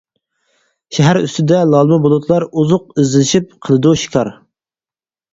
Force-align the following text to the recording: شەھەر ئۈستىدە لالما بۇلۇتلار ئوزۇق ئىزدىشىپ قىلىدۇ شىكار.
شەھەر 0.97 1.17
ئۈستىدە 1.25 1.59
لالما 1.73 1.99
بۇلۇتلار 2.05 2.45
ئوزۇق 2.61 2.87
ئىزدىشىپ 3.01 3.53
قىلىدۇ 3.67 3.93
شىكار. 4.05 4.33